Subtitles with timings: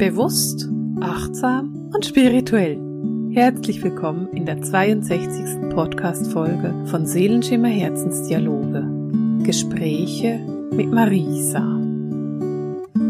[0.00, 0.66] Bewusst,
[1.02, 2.80] achtsam und spirituell.
[3.34, 5.74] Herzlich willkommen in der 62.
[5.74, 9.44] Podcast-Folge von Seelenschimmer Herzensdialoge.
[9.44, 10.38] Gespräche
[10.72, 11.60] mit Marisa.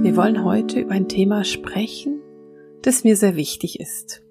[0.02, 2.20] Wir wollen heute über ein Thema sprechen,
[2.82, 4.22] das mir sehr wichtig ist.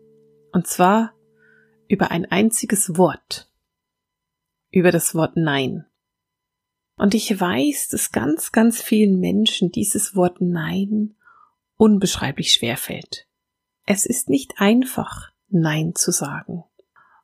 [0.52, 1.14] Und zwar
[1.88, 3.50] über ein einziges Wort.
[4.70, 5.86] Über das Wort Nein.
[6.98, 11.16] Und ich weiß, dass ganz, ganz vielen Menschen dieses Wort Nein
[11.80, 13.26] unbeschreiblich schwer fällt.
[13.86, 16.64] Es ist nicht einfach, Nein zu sagen.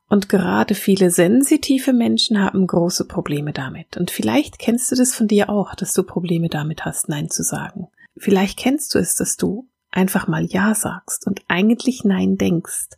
[0.08, 3.96] Und gerade viele sensitive Menschen haben große Probleme damit.
[3.96, 7.42] Und vielleicht kennst du das von dir auch, dass du Probleme damit hast, Nein zu
[7.42, 7.88] sagen.
[8.16, 12.90] Vielleicht kennst du es, dass du einfach mal Ja sagst und eigentlich Nein denkst.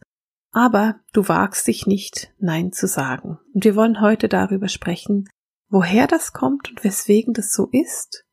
[0.53, 3.39] Aber du wagst dich nicht, Nein zu sagen.
[3.53, 5.29] Und wir wollen heute darüber sprechen,
[5.69, 8.25] woher das kommt und weswegen das so ist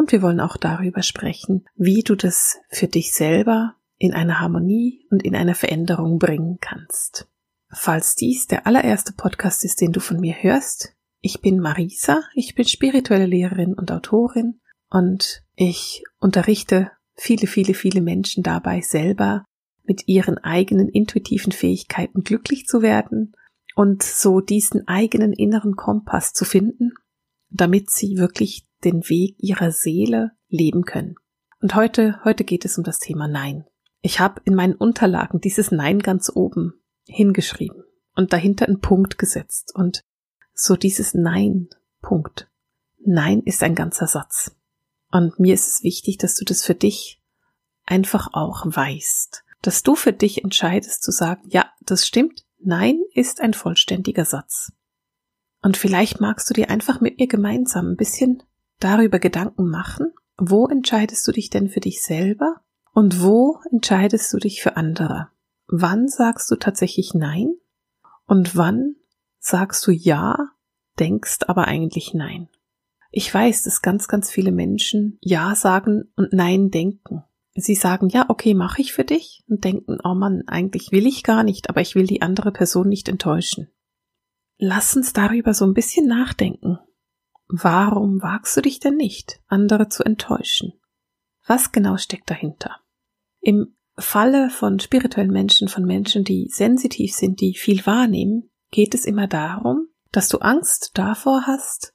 [0.00, 5.06] und wir wollen auch darüber sprechen, wie du das für dich selber in eine Harmonie
[5.10, 7.28] und in eine Veränderung bringen kannst.
[7.68, 12.54] Falls dies der allererste Podcast ist, den du von mir hörst, ich bin Marisa, ich
[12.54, 19.44] bin spirituelle Lehrerin und Autorin und ich unterrichte viele, viele, viele Menschen dabei selber
[19.84, 23.34] mit ihren eigenen intuitiven Fähigkeiten glücklich zu werden
[23.74, 26.94] und so diesen eigenen inneren Kompass zu finden,
[27.50, 31.16] damit sie wirklich den Weg ihrer Seele leben können.
[31.60, 33.64] Und heute, heute geht es um das Thema Nein.
[34.02, 36.74] Ich habe in meinen Unterlagen dieses Nein ganz oben
[37.06, 40.04] hingeschrieben und dahinter einen Punkt gesetzt und
[40.54, 41.68] so dieses Nein,
[42.00, 42.48] Punkt.
[42.98, 44.56] Nein ist ein ganzer Satz.
[45.10, 47.20] Und mir ist es wichtig, dass du das für dich
[47.84, 49.44] einfach auch weißt.
[49.62, 54.72] Dass du für dich entscheidest zu sagen, ja, das stimmt, Nein ist ein vollständiger Satz.
[55.62, 58.42] Und vielleicht magst du dir einfach mit mir gemeinsam ein bisschen
[58.80, 64.38] darüber Gedanken machen, wo entscheidest du dich denn für dich selber und wo entscheidest du
[64.38, 65.28] dich für andere?
[65.68, 67.54] Wann sagst du tatsächlich Nein
[68.26, 68.96] und wann
[69.38, 70.50] sagst du Ja,
[70.98, 72.48] denkst aber eigentlich Nein?
[73.12, 77.24] Ich weiß, dass ganz, ganz viele Menschen Ja sagen und Nein denken.
[77.54, 81.24] Sie sagen, ja, okay, mache ich für dich und denken, oh Mann, eigentlich will ich
[81.24, 83.68] gar nicht, aber ich will die andere Person nicht enttäuschen.
[84.58, 86.78] Lass uns darüber so ein bisschen nachdenken.
[87.52, 90.72] Warum wagst du dich denn nicht, andere zu enttäuschen?
[91.46, 92.76] Was genau steckt dahinter?
[93.40, 99.04] Im Falle von spirituellen Menschen, von Menschen, die sensitiv sind, die viel wahrnehmen, geht es
[99.04, 101.92] immer darum, dass du Angst davor hast,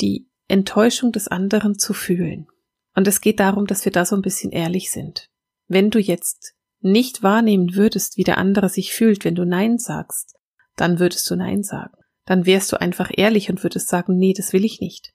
[0.00, 2.48] die Enttäuschung des anderen zu fühlen.
[2.96, 5.30] Und es geht darum, dass wir da so ein bisschen ehrlich sind.
[5.68, 10.34] Wenn du jetzt nicht wahrnehmen würdest, wie der andere sich fühlt, wenn du Nein sagst,
[10.74, 11.99] dann würdest du Nein sagen
[12.30, 15.12] dann wärst du einfach ehrlich und würdest sagen, nee, das will ich nicht.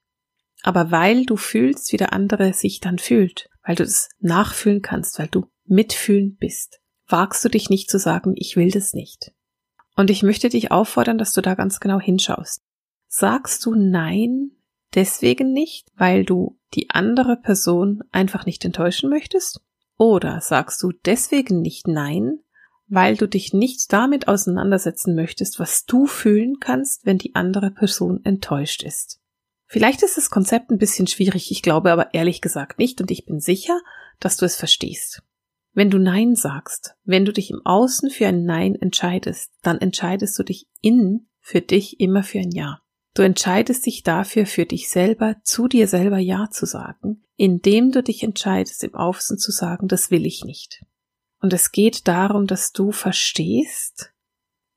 [0.63, 5.17] Aber weil du fühlst, wie der andere sich dann fühlt, weil du es nachfühlen kannst,
[5.17, 9.31] weil du mitfühlend bist, wagst du dich nicht zu sagen, ich will das nicht.
[9.95, 12.61] Und ich möchte dich auffordern, dass du da ganz genau hinschaust.
[13.07, 14.51] Sagst du Nein
[14.93, 19.61] deswegen nicht, weil du die andere Person einfach nicht enttäuschen möchtest?
[19.97, 22.39] Oder sagst du deswegen nicht Nein,
[22.87, 28.23] weil du dich nicht damit auseinandersetzen möchtest, was du fühlen kannst, wenn die andere Person
[28.23, 29.19] enttäuscht ist.
[29.67, 33.25] Vielleicht ist das Konzept ein bisschen schwierig, ich glaube aber ehrlich gesagt nicht und ich
[33.25, 33.79] bin sicher,
[34.19, 35.23] dass du es verstehst.
[35.73, 40.37] Wenn du Nein sagst, wenn du dich im Außen für ein Nein entscheidest, dann entscheidest
[40.39, 42.79] du dich innen für dich immer für ein Ja.
[43.13, 48.03] Du entscheidest dich dafür, für dich selber, zu dir selber Ja zu sagen, indem du
[48.03, 50.85] dich entscheidest, im Außen zu sagen, das will ich nicht.
[51.45, 54.11] Und es geht darum, dass du verstehst,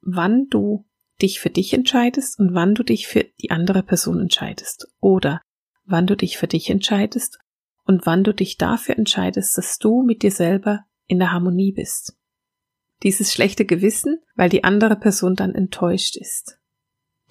[0.03, 0.84] wann du
[1.23, 4.87] dich für dich entscheidest und wann du dich für die andere Person entscheidest.
[5.01, 5.41] Oder
[5.87, 7.39] wann du dich für dich entscheidest
[7.87, 12.19] und wann du dich dafür entscheidest, dass du mit dir selber in der Harmonie bist.
[13.03, 16.59] Dieses schlechte Gewissen, weil die andere Person dann enttäuscht ist.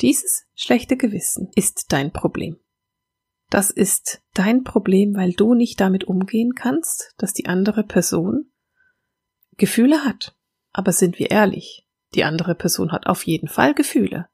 [0.01, 2.57] Dieses schlechte Gewissen ist dein Problem.
[3.51, 8.51] Das ist dein Problem, weil du nicht damit umgehen kannst, dass die andere Person
[9.57, 10.35] Gefühle hat.
[10.73, 14.27] Aber sind wir ehrlich, die andere Person hat auf jeden Fall Gefühle.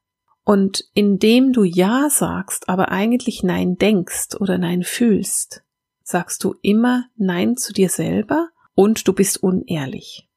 [0.44, 5.62] Und indem du Ja sagst, aber eigentlich Nein denkst oder Nein fühlst,
[6.02, 10.28] sagst du immer Nein zu dir selber und du bist unehrlich.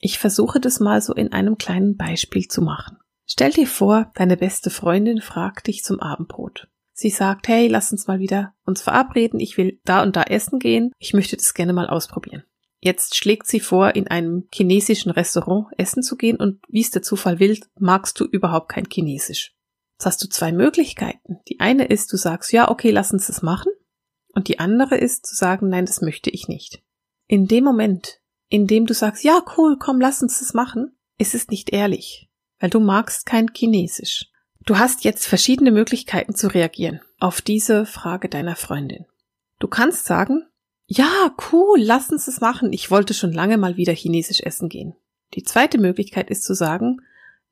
[0.00, 2.98] Ich versuche das mal so in einem kleinen Beispiel zu machen.
[3.26, 6.68] Stell dir vor, deine beste Freundin fragt dich zum Abendbrot.
[6.92, 10.58] Sie sagt, hey, lass uns mal wieder uns verabreden, ich will da und da essen
[10.58, 12.44] gehen, ich möchte das gerne mal ausprobieren.
[12.84, 17.00] Jetzt schlägt sie vor, in einem chinesischen Restaurant essen zu gehen und wie es der
[17.00, 19.54] Zufall will, magst du überhaupt kein Chinesisch.
[19.94, 21.38] Jetzt hast du zwei Möglichkeiten.
[21.48, 23.72] Die eine ist, du sagst, ja, okay, lass uns das machen.
[24.34, 26.82] Und die andere ist zu sagen, nein, das möchte ich nicht.
[27.26, 28.20] In dem Moment,
[28.50, 32.28] in dem du sagst, ja, cool, komm, lass uns das machen, ist es nicht ehrlich,
[32.60, 34.26] weil du magst kein Chinesisch.
[34.66, 39.06] Du hast jetzt verschiedene Möglichkeiten zu reagieren auf diese Frage deiner Freundin.
[39.58, 40.46] Du kannst sagen,
[40.86, 42.72] ja, cool, lass uns das machen.
[42.72, 44.94] Ich wollte schon lange mal wieder Chinesisch essen gehen.
[45.34, 46.98] Die zweite Möglichkeit ist zu sagen,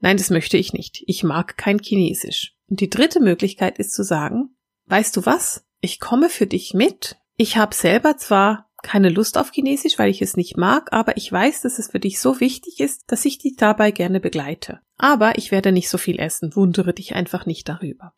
[0.01, 1.03] nein, das möchte ich nicht.
[1.07, 2.55] Ich mag kein Chinesisch.
[2.69, 4.57] Und die dritte Möglichkeit ist zu sagen,
[4.87, 5.65] weißt du was?
[5.81, 7.17] Ich komme für dich mit.
[7.37, 11.31] Ich habe selber zwar keine Lust auf Chinesisch, weil ich es nicht mag, aber ich
[11.31, 14.81] weiß, dass es für dich so wichtig ist, dass ich dich dabei gerne begleite.
[14.99, 18.13] Aber ich werde nicht so viel essen, wundere dich einfach nicht darüber.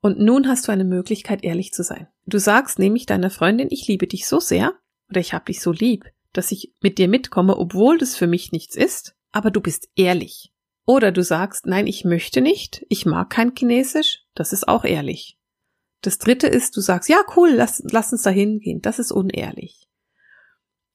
[0.00, 2.08] Und nun hast du eine Möglichkeit, ehrlich zu sein.
[2.26, 4.74] Du sagst nämlich deiner Freundin, ich liebe dich so sehr
[5.10, 8.52] oder ich habe dich so lieb, dass ich mit dir mitkomme, obwohl das für mich
[8.52, 10.52] nichts ist, aber du bist ehrlich.
[10.86, 15.38] Oder du sagst, nein, ich möchte nicht, ich mag kein Chinesisch, das ist auch ehrlich.
[16.00, 18.80] Das dritte ist, du sagst, ja, cool, lass, lass uns da hingehen.
[18.80, 19.88] Das ist unehrlich.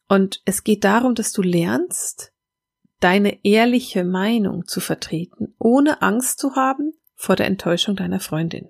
[0.07, 2.31] Und es geht darum, dass du lernst,
[2.99, 8.69] deine ehrliche Meinung zu vertreten, ohne Angst zu haben vor der Enttäuschung deiner Freundin.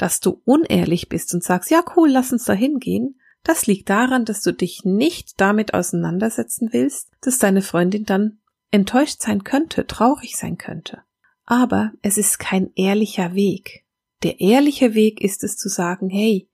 [0.00, 4.24] Dass du unehrlich bist und sagst, ja, cool, lass uns da hingehen, das liegt daran,
[4.24, 10.38] dass du dich nicht damit auseinandersetzen willst, dass deine Freundin dann enttäuscht sein könnte, traurig
[10.38, 11.02] sein könnte.
[11.44, 13.84] Aber es ist kein ehrlicher Weg.
[14.22, 16.48] Der ehrliche Weg ist es zu sagen, hey,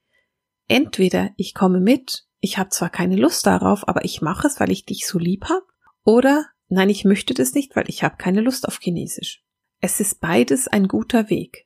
[0.66, 4.72] entweder ich komme mit, ich habe zwar keine Lust darauf, aber ich mache es, weil
[4.72, 5.62] ich dich so lieb hab,
[6.02, 9.44] oder nein, ich möchte das nicht, weil ich habe keine Lust auf Chinesisch.
[9.80, 11.65] Es ist beides ein guter Weg.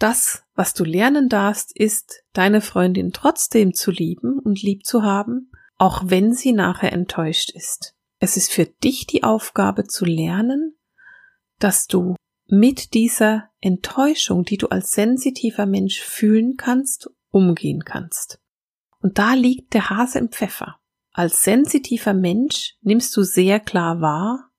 [0.00, 5.52] Das, was du lernen darfst, ist, deine Freundin trotzdem zu lieben und lieb zu haben,
[5.76, 7.94] auch wenn sie nachher enttäuscht ist.
[8.18, 10.74] Es ist für dich die Aufgabe zu lernen,
[11.58, 12.16] dass du
[12.46, 18.40] mit dieser Enttäuschung, die du als sensitiver Mensch fühlen kannst, umgehen kannst.
[19.02, 20.76] Und da liegt der Hase im Pfeffer.
[21.12, 24.50] Als sensitiver Mensch nimmst du sehr klar wahr,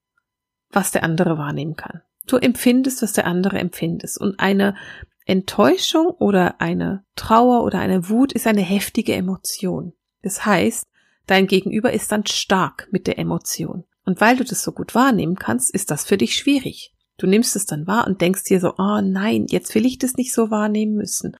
[0.70, 2.02] was der andere wahrnehmen kann.
[2.28, 4.16] Du empfindest, was der andere empfindet.
[4.18, 4.76] Und eine
[5.24, 9.92] Enttäuschung oder eine Trauer oder eine Wut ist eine heftige Emotion.
[10.22, 10.86] Das heißt,
[11.26, 13.84] dein Gegenüber ist dann stark mit der Emotion.
[14.04, 16.92] Und weil du das so gut wahrnehmen kannst, ist das für dich schwierig.
[17.18, 20.14] Du nimmst es dann wahr und denkst dir so, oh nein, jetzt will ich das
[20.14, 21.36] nicht so wahrnehmen müssen.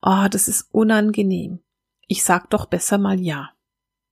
[0.00, 1.60] Oh, das ist unangenehm.
[2.06, 3.50] Ich sag doch besser mal ja.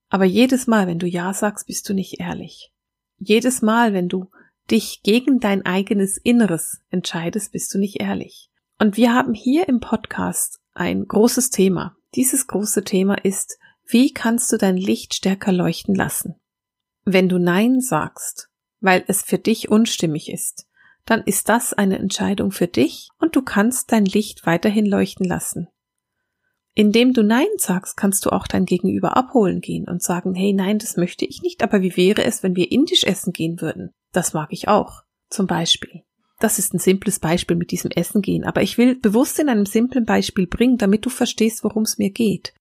[0.08, 2.72] Aber jedes Mal, wenn du ja sagst, bist du nicht ehrlich.
[3.18, 4.30] Jedes Mal, wenn du
[4.70, 8.50] dich gegen dein eigenes Inneres entscheidest, bist du nicht ehrlich.
[8.82, 11.94] Und wir haben hier im Podcast ein großes Thema.
[12.17, 13.56] Dieses große Thema ist,
[13.87, 16.34] wie kannst du dein Licht stärker leuchten lassen?
[17.05, 18.49] Wenn du Nein sagst,
[18.81, 20.67] weil es für dich unstimmig ist,
[21.05, 25.69] dann ist das eine Entscheidung für dich und du kannst dein Licht weiterhin leuchten lassen.
[26.75, 30.81] Indem du Nein sagst, kannst du auch dein Gegenüber abholen gehen und sagen, hey nein,
[30.81, 33.93] das möchte ich nicht, aber wie wäre es, wenn wir indisch essen gehen würden?
[34.11, 35.02] Das mag ich auch.
[35.31, 36.02] Zum Beispiel.
[36.42, 39.64] Das ist ein simples Beispiel mit diesem Essen gehen, aber ich will bewusst in einem
[39.64, 42.52] simplen Beispiel bringen, damit du verstehst, worum es mir geht.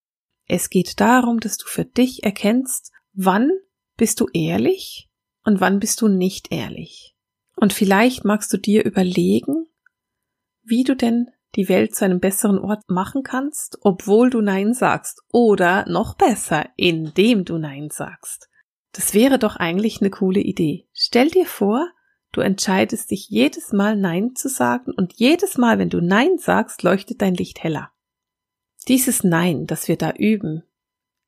[0.45, 3.49] Es geht darum, dass du für dich erkennst, wann
[3.97, 5.09] bist du ehrlich
[5.43, 7.15] und wann bist du nicht ehrlich.
[7.55, 9.65] Und vielleicht magst du dir überlegen,
[10.61, 15.23] wie du denn die Welt zu einem besseren Ort machen kannst, obwohl du Nein sagst.
[15.31, 18.47] Oder noch besser, indem du Nein sagst.
[18.91, 20.87] Das wäre doch eigentlich eine coole Idee.
[20.93, 21.89] Stell dir vor,
[22.31, 26.83] du entscheidest dich jedes Mal Nein zu sagen und jedes Mal, wenn du Nein sagst,
[26.83, 27.91] leuchtet dein Licht heller.
[28.87, 30.63] Dieses Nein, das wir da üben,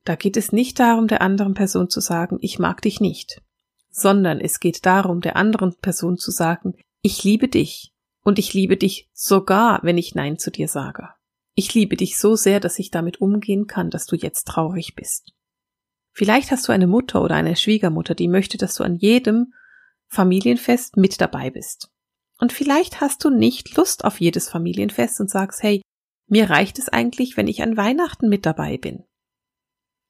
[0.05, 3.41] da geht es nicht darum, der anderen Person zu sagen, ich mag dich nicht
[3.93, 7.93] sondern es geht darum, der anderen Person zu sagen, ich liebe dich
[8.23, 11.09] und ich liebe dich sogar, wenn ich Nein zu dir sage.
[11.53, 15.33] Ich liebe dich so sehr, dass ich damit umgehen kann, dass du jetzt traurig bist.
[16.11, 19.53] Vielleicht hast du eine Mutter oder eine Schwiegermutter, die möchte, dass du an jedem
[20.13, 21.89] Familienfest mit dabei bist.
[22.39, 25.81] Und vielleicht hast du nicht Lust auf jedes Familienfest und sagst, hey,
[26.27, 29.03] mir reicht es eigentlich, wenn ich an Weihnachten mit dabei bin.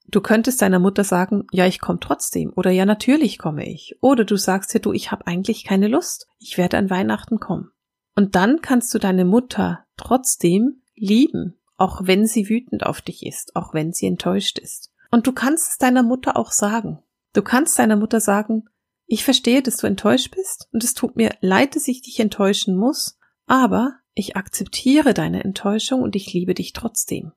[0.06, 3.96] Du könntest deiner Mutter sagen, ja, ich komme trotzdem oder ja, natürlich komme ich.
[4.00, 7.70] Oder du sagst dir, du, ich habe eigentlich keine Lust, ich werde an Weihnachten kommen.
[8.14, 13.56] Und dann kannst du deine Mutter trotzdem lieben, auch wenn sie wütend auf dich ist,
[13.56, 14.92] auch wenn sie enttäuscht ist.
[15.10, 17.02] Und du kannst es deiner Mutter auch sagen.
[17.32, 18.64] Du kannst deiner Mutter sagen,
[19.06, 22.76] ich verstehe, dass du enttäuscht bist und es tut mir leid, dass ich dich enttäuschen
[22.76, 27.32] muss, aber ich akzeptiere deine Enttäuschung und ich liebe dich trotzdem.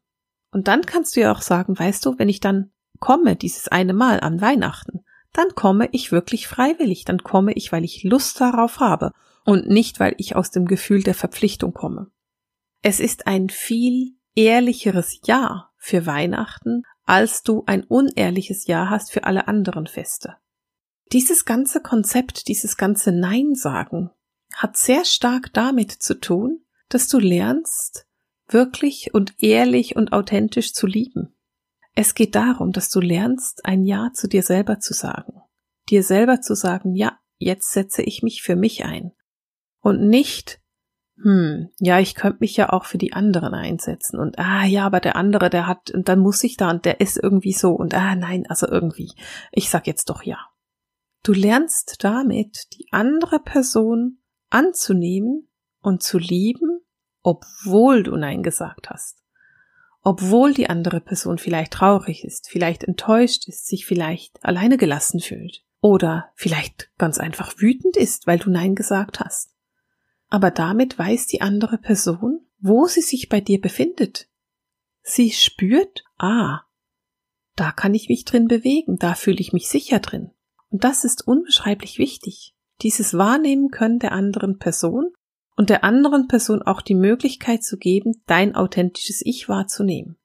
[0.51, 3.93] Und dann kannst du ja auch sagen, weißt du, wenn ich dann komme, dieses eine
[3.93, 8.79] Mal an Weihnachten, dann komme ich wirklich freiwillig, dann komme ich, weil ich Lust darauf
[8.79, 9.12] habe
[9.45, 12.07] und nicht, weil ich aus dem Gefühl der Verpflichtung komme.
[12.81, 19.24] Es ist ein viel ehrlicheres Ja, für Weihnachten, als du ein unehrliches Ja hast für
[19.25, 20.38] alle anderen Feste.
[21.13, 24.11] Dieses ganze Konzept, dieses ganze Nein sagen,
[24.53, 28.07] hat sehr stark damit zu tun, dass du lernst,
[28.47, 31.35] wirklich und ehrlich und authentisch zu lieben.
[31.95, 35.41] Es geht darum, dass du lernst, ein Ja zu dir selber zu sagen.
[35.89, 39.13] Dir selber zu sagen, ja, jetzt setze ich mich für mich ein.
[39.79, 40.59] Und nicht,
[41.21, 44.99] hm, ja, ich könnte mich ja auch für die anderen einsetzen und ah ja, aber
[44.99, 47.93] der andere, der hat und dann muss ich da und der ist irgendwie so und
[47.93, 49.13] ah nein, also irgendwie.
[49.51, 50.37] Ich sag jetzt doch ja.
[51.27, 54.19] Du lernst damit die andere Person
[54.50, 55.50] anzunehmen
[55.81, 56.79] und zu lieben,
[57.22, 59.24] obwohl du nein gesagt hast.
[60.01, 65.65] Obwohl die andere Person vielleicht traurig ist, vielleicht enttäuscht ist, sich vielleicht alleine gelassen fühlt
[65.81, 69.57] oder vielleicht ganz einfach wütend ist, weil du nein gesagt hast
[70.29, 74.27] aber damit weiß die andere Person, wo sie sich bei dir befindet.
[75.01, 76.62] Sie spürt, ah,
[77.55, 80.31] da kann ich mich drin bewegen, da fühle ich mich sicher drin.
[80.69, 82.53] Und das ist unbeschreiblich wichtig.
[82.81, 85.13] Dieses Wahrnehmen können der anderen Person
[85.55, 90.17] und der anderen Person auch die Möglichkeit zu geben, dein authentisches Ich wahrzunehmen.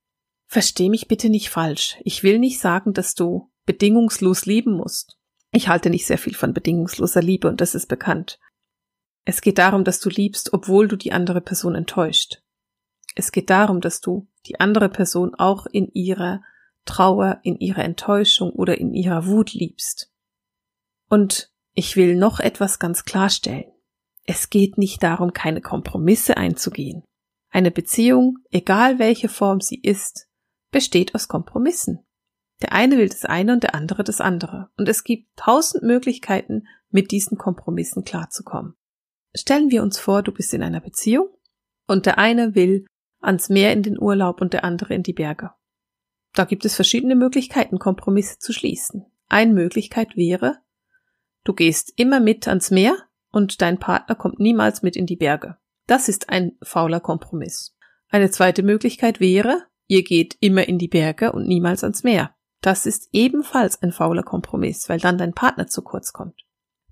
[0.47, 1.97] Versteh mich bitte nicht falsch.
[2.05, 5.19] Ich will nicht sagen, dass du bedingungslos lieben musst.
[5.51, 8.39] Ich halte nicht sehr viel von bedingungsloser Liebe und das ist bekannt.
[9.25, 12.43] Es geht darum, dass du liebst, obwohl du die andere Person enttäuscht.
[13.15, 16.43] Es geht darum, dass du die andere Person auch in ihrer
[16.85, 20.12] Trauer, in ihrer Enttäuschung oder in ihrer Wut liebst.
[21.13, 23.71] Und ich will noch etwas ganz klarstellen.
[24.25, 27.05] Es geht nicht darum, keine Kompromisse einzugehen.
[27.51, 30.31] Eine Beziehung, egal welche Form sie ist,
[30.71, 31.99] besteht aus Kompromissen.
[32.63, 34.71] Der eine will das eine und der andere das andere.
[34.79, 38.73] Und es gibt tausend Möglichkeiten, mit diesen Kompromissen klarzukommen.
[39.35, 41.29] Stellen wir uns vor, du bist in einer Beziehung
[41.87, 42.87] und der eine will
[43.21, 45.51] ans Meer in den Urlaub und der andere in die Berge.
[46.33, 49.05] Da gibt es verschiedene Möglichkeiten, Kompromisse zu schließen.
[49.29, 50.63] Eine Möglichkeit wäre,
[51.45, 52.97] du gehst immer mit ans Meer
[53.31, 55.57] und dein Partner kommt niemals mit in die Berge.
[55.87, 57.77] Das ist ein fauler Kompromiss.
[58.09, 62.35] Eine zweite Möglichkeit wäre, ihr geht immer in die Berge und niemals ans Meer.
[62.61, 66.45] Das ist ebenfalls ein fauler Kompromiss, weil dann dein Partner zu kurz kommt.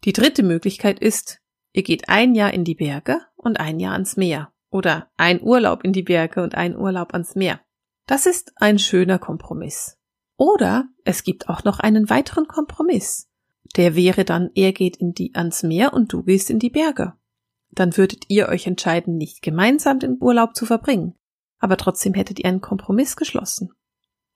[0.05, 1.41] Die dritte Möglichkeit ist,
[1.73, 4.53] Ihr geht ein Jahr in die Berge und ein Jahr ans Meer.
[4.71, 7.61] Oder ein Urlaub in die Berge und ein Urlaub ans Meer.
[8.07, 9.99] Das ist ein schöner Kompromiss.
[10.37, 13.30] Oder es gibt auch noch einen weiteren Kompromiss.
[13.77, 17.15] Der wäre dann, er geht in die, ans Meer und du gehst in die Berge.
[17.71, 21.15] Dann würdet ihr euch entscheiden, nicht gemeinsam den Urlaub zu verbringen.
[21.59, 23.71] Aber trotzdem hättet ihr einen Kompromiss geschlossen.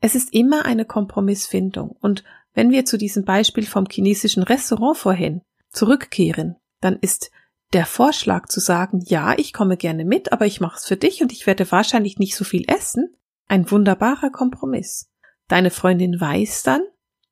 [0.01, 1.97] Es ist immer eine Kompromissfindung.
[2.01, 2.23] Und
[2.53, 7.31] wenn wir zu diesem Beispiel vom chinesischen Restaurant vorhin zurückkehren, dann ist
[7.73, 11.23] der Vorschlag zu sagen, ja, ich komme gerne mit, aber ich mache es für dich
[11.23, 13.17] und ich werde wahrscheinlich nicht so viel essen,
[13.49, 15.11] ein wunderbarer Kompromiss.
[15.49, 16.83] Deine Freundin weiß dann,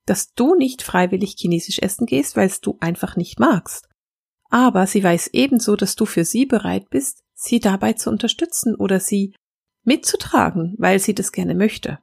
[0.06, 3.88] dass du nicht freiwillig chinesisch essen gehst, weil es du einfach nicht magst.
[4.50, 9.00] Aber sie weiß ebenso, dass du für sie bereit bist, sie dabei zu unterstützen oder
[9.00, 9.34] sie
[9.84, 11.98] mitzutragen, weil sie das gerne möchte.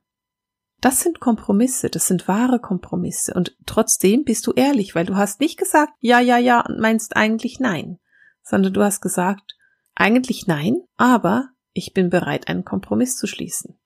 [0.81, 3.33] Das sind Kompromisse, das sind wahre Kompromisse.
[3.33, 7.17] Und trotzdem bist du ehrlich, weil du hast nicht gesagt, ja, ja, ja und meinst
[7.17, 7.99] eigentlich nein,
[8.43, 9.55] sondern du hast gesagt,
[9.93, 13.77] eigentlich nein, aber ich bin bereit, einen Kompromiss zu schließen.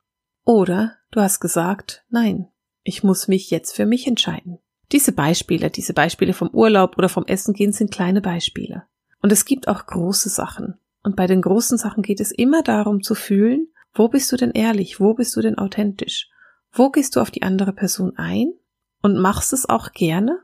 [0.45, 2.47] Oder du hast gesagt, nein,
[2.83, 4.59] ich muss mich jetzt für mich entscheiden.
[4.91, 8.83] Diese Beispiele, diese Beispiele vom Urlaub oder vom Essen gehen sind kleine Beispiele.
[9.21, 10.75] Und es gibt auch große Sachen.
[11.01, 14.51] Und bei den großen Sachen geht es immer darum zu fühlen, wo bist du denn
[14.51, 16.29] ehrlich, wo bist du denn authentisch?
[16.71, 18.53] Wo gehst du auf die andere Person ein
[19.01, 20.39] und machst es auch gerne?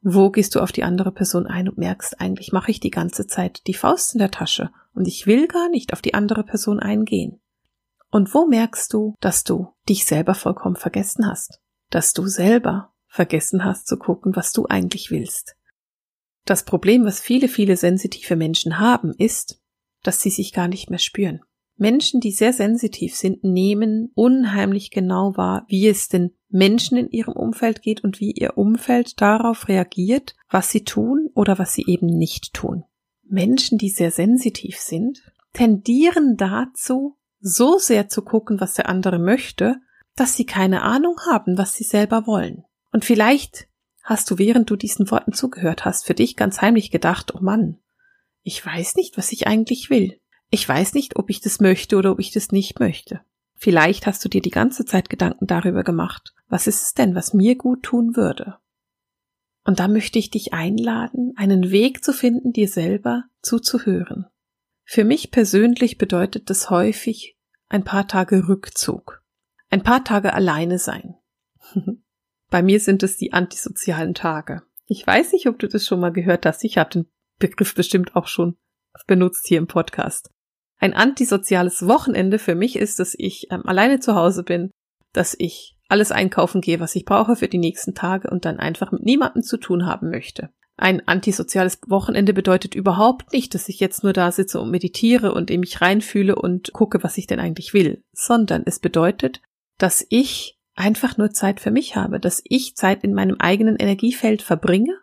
[0.00, 3.26] Wo gehst du auf die andere Person ein und merkst, eigentlich mache ich die ganze
[3.26, 6.80] Zeit die Faust in der Tasche und ich will gar nicht auf die andere Person
[6.80, 7.41] eingehen?
[8.12, 11.60] Und wo merkst du, dass du dich selber vollkommen vergessen hast?
[11.88, 15.56] Dass du selber vergessen hast zu gucken, was du eigentlich willst?
[16.44, 19.62] Das Problem, was viele, viele sensitive Menschen haben, ist,
[20.02, 21.40] dass sie sich gar nicht mehr spüren.
[21.76, 27.32] Menschen, die sehr sensitiv sind, nehmen unheimlich genau wahr, wie es den Menschen in ihrem
[27.32, 32.06] Umfeld geht und wie ihr Umfeld darauf reagiert, was sie tun oder was sie eben
[32.06, 32.84] nicht tun.
[33.22, 39.76] Menschen, die sehr sensitiv sind, tendieren dazu, so sehr zu gucken, was der andere möchte,
[40.16, 42.64] dass sie keine Ahnung haben, was sie selber wollen.
[42.92, 43.68] Und vielleicht
[44.02, 47.78] hast du, während du diesen Worten zugehört hast, für dich ganz heimlich gedacht, oh Mann,
[48.42, 50.20] ich weiß nicht, was ich eigentlich will.
[50.50, 53.20] Ich weiß nicht, ob ich das möchte oder ob ich das nicht möchte.
[53.54, 56.34] Vielleicht hast du dir die ganze Zeit Gedanken darüber gemacht.
[56.48, 58.58] Was ist es denn, was mir gut tun würde?
[59.64, 64.26] Und da möchte ich dich einladen, einen Weg zu finden, dir selber zuzuhören.
[64.84, 69.22] Für mich persönlich bedeutet das häufig ein paar Tage Rückzug.
[69.70, 71.14] ein paar Tage alleine sein.
[72.50, 74.62] Bei mir sind es die antisozialen Tage.
[74.86, 76.62] Ich weiß nicht, ob du das schon mal gehört hast.
[76.64, 77.06] Ich habe den
[77.38, 78.58] Begriff bestimmt auch schon
[79.06, 80.30] benutzt hier im Podcast.
[80.78, 84.70] Ein antisoziales Wochenende für mich ist, dass ich ähm, alleine zu Hause bin,
[85.12, 88.92] dass ich alles einkaufen gehe, was ich brauche für die nächsten Tage und dann einfach
[88.92, 90.50] mit niemandem zu tun haben möchte.
[90.76, 95.50] Ein antisoziales Wochenende bedeutet überhaupt nicht, dass ich jetzt nur da sitze und meditiere und
[95.50, 99.42] in mich reinfühle und gucke, was ich denn eigentlich will, sondern es bedeutet,
[99.78, 104.42] dass ich einfach nur Zeit für mich habe, dass ich Zeit in meinem eigenen Energiefeld
[104.42, 104.96] verbringe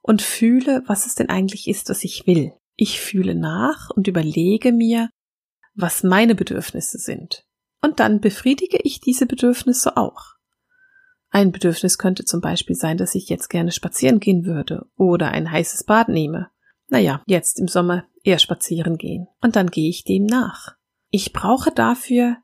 [0.00, 2.52] und fühle, was es denn eigentlich ist, was ich will.
[2.76, 5.10] Ich fühle nach und überlege mir,
[5.74, 7.44] was meine Bedürfnisse sind.
[7.82, 10.33] Und dann befriedige ich diese Bedürfnisse auch.
[11.34, 15.50] Ein Bedürfnis könnte zum Beispiel sein, dass ich jetzt gerne spazieren gehen würde oder ein
[15.50, 16.48] heißes Bad nehme.
[16.90, 19.26] Naja, jetzt im Sommer eher spazieren gehen.
[19.42, 20.76] Und dann gehe ich dem nach.
[21.10, 22.36] Ich brauche dafür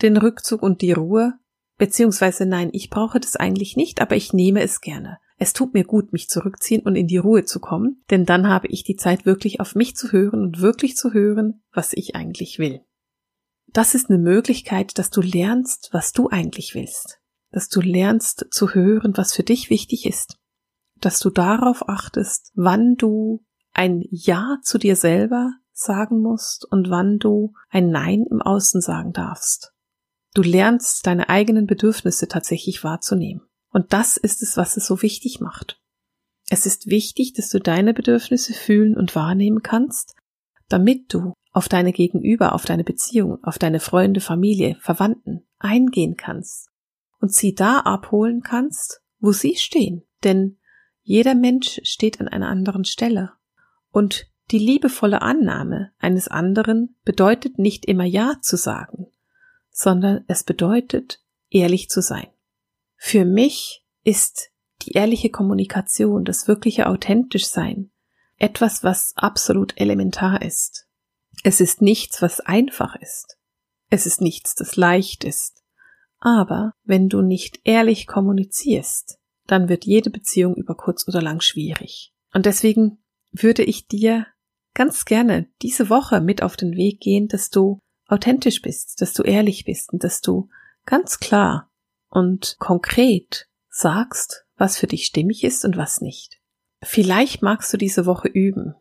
[0.00, 1.34] den Rückzug und die Ruhe,
[1.76, 5.18] beziehungsweise nein, ich brauche das eigentlich nicht, aber ich nehme es gerne.
[5.36, 8.68] Es tut mir gut, mich zurückziehen und in die Ruhe zu kommen, denn dann habe
[8.68, 12.58] ich die Zeit wirklich auf mich zu hören und wirklich zu hören, was ich eigentlich
[12.58, 12.80] will.
[13.66, 17.18] Das ist eine Möglichkeit, dass du lernst, was du eigentlich willst,
[17.52, 20.38] dass du lernst zu hören, was für dich wichtig ist,
[21.00, 27.18] dass du darauf achtest, wann du ein Ja zu dir selber sagen musst und wann
[27.18, 29.72] du ein Nein im Außen sagen darfst.
[30.34, 33.42] Du lernst deine eigenen Bedürfnisse tatsächlich wahrzunehmen.
[33.70, 35.78] Und das ist es, was es so wichtig macht.
[36.50, 40.14] Es ist wichtig, dass du deine Bedürfnisse fühlen und wahrnehmen kannst,
[40.68, 46.71] damit du auf deine Gegenüber, auf deine Beziehung, auf deine Freunde, Familie, Verwandten eingehen kannst
[47.22, 50.02] und sie da abholen kannst, wo sie stehen.
[50.24, 50.58] Denn
[51.02, 53.32] jeder Mensch steht an einer anderen Stelle.
[53.90, 59.06] Und die liebevolle Annahme eines anderen bedeutet nicht immer Ja zu sagen,
[59.70, 62.26] sondern es bedeutet, ehrlich zu sein.
[62.96, 64.50] Für mich ist
[64.82, 67.92] die ehrliche Kommunikation, das wirkliche authentisch sein,
[68.36, 70.88] etwas, was absolut elementar ist.
[71.44, 73.38] Es ist nichts, was einfach ist.
[73.90, 75.61] Es ist nichts, das leicht ist.
[76.24, 82.12] Aber wenn du nicht ehrlich kommunizierst, dann wird jede Beziehung über kurz oder lang schwierig.
[82.32, 84.28] Und deswegen würde ich dir
[84.72, 89.24] ganz gerne diese Woche mit auf den Weg gehen, dass du authentisch bist, dass du
[89.24, 90.48] ehrlich bist und dass du
[90.86, 91.68] ganz klar
[92.08, 96.40] und konkret sagst, was für dich stimmig ist und was nicht.
[96.84, 98.76] Vielleicht magst du diese Woche üben,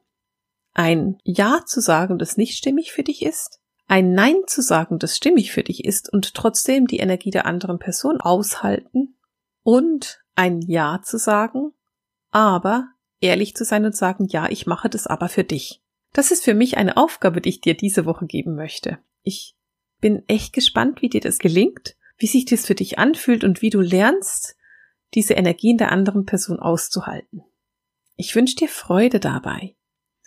[0.73, 3.60] ein Ja zu sagen, das nicht stimmig für dich ist,
[3.91, 7.77] ein Nein zu sagen, das stimmig für dich ist und trotzdem die Energie der anderen
[7.79, 9.17] Person aushalten
[9.63, 11.73] und ein Ja zu sagen,
[12.31, 12.87] aber
[13.19, 15.81] ehrlich zu sein und sagen, ja, ich mache das aber für dich.
[16.13, 18.99] Das ist für mich eine Aufgabe, die ich dir diese Woche geben möchte.
[19.23, 19.55] Ich
[19.99, 23.71] bin echt gespannt, wie dir das gelingt wie sich das für dich anfühlt und wie
[23.71, 24.55] du lernst,
[25.15, 27.43] diese Energien der anderen Person auszuhalten.
[28.15, 29.75] Ich wünsche dir Freude dabei.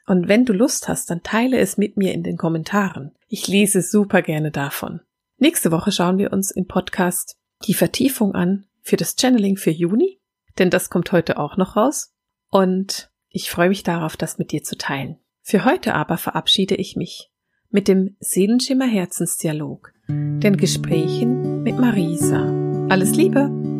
[0.06, 3.12] Und wenn du Lust hast, dann teile es mit mir in den Kommentaren.
[3.28, 5.00] Ich lese super gerne davon.
[5.38, 7.36] Nächste Woche schauen wir uns im Podcast
[7.66, 10.20] die Vertiefung an für das Channeling für Juni,
[10.58, 12.12] denn das kommt heute auch noch raus.
[12.50, 15.18] Und ich freue mich darauf, das mit dir zu teilen.
[15.42, 17.30] Für heute aber verabschiede ich mich
[17.70, 22.46] mit dem Seelenschimmer Herzensdialog, den Gesprächen mit Marisa.
[22.88, 23.73] Alles Liebe!